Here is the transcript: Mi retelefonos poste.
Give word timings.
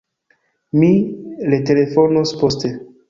Mi 0.83 0.89
retelefonos 1.55 2.33
poste. 2.41 2.73